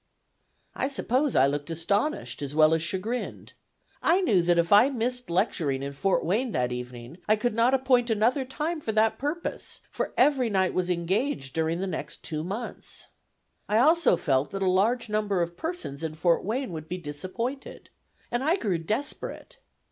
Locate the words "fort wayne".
5.93-6.53, 16.15-16.71